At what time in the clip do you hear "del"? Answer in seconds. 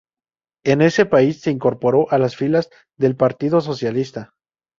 2.97-3.15